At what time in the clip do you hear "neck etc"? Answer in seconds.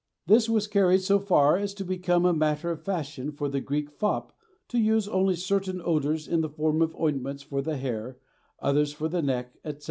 9.21-9.79